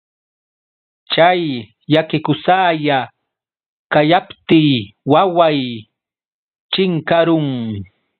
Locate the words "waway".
5.11-5.59